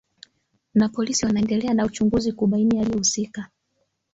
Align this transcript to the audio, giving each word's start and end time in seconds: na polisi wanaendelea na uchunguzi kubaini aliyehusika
na 0.73 0.89
polisi 0.89 1.25
wanaendelea 1.25 1.73
na 1.73 1.85
uchunguzi 1.85 2.31
kubaini 2.31 2.79
aliyehusika 2.79 3.49